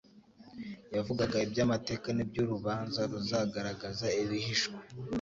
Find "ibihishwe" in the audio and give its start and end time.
4.21-4.77